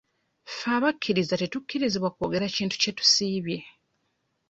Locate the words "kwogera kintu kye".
2.15-2.91